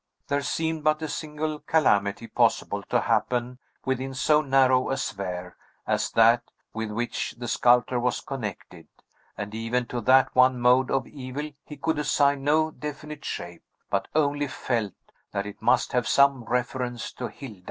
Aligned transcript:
There 0.29 0.41
seemed 0.41 0.83
but 0.83 1.03
a 1.03 1.07
single 1.07 1.59
calamity 1.59 2.25
possible 2.25 2.81
to 2.89 3.01
happen 3.01 3.59
within 3.85 4.15
so 4.15 4.41
narrow 4.41 4.89
a 4.89 4.97
sphere 4.97 5.55
as 5.85 6.09
that 6.13 6.41
with 6.73 6.89
which 6.89 7.35
the 7.37 7.47
sculptor 7.47 7.99
was 7.99 8.19
connected; 8.19 8.87
and 9.37 9.53
even 9.53 9.85
to 9.89 10.01
that 10.01 10.33
one 10.33 10.59
mode 10.59 10.89
of 10.89 11.05
evil 11.05 11.51
he 11.65 11.77
could 11.77 11.99
assign 11.99 12.43
no 12.43 12.71
definite 12.71 13.23
shape, 13.23 13.61
but 13.91 14.07
only 14.15 14.47
felt 14.47 14.93
that 15.33 15.45
it 15.45 15.61
must 15.61 15.93
have 15.93 16.07
some 16.07 16.45
reference 16.45 17.11
to 17.11 17.27
Hilda. 17.27 17.59